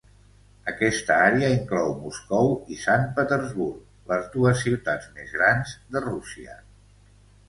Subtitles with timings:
[0.69, 6.57] Aquesta àrea inclou Moscou i Sant Petersburg, les dues ciutats més grans de Rússia.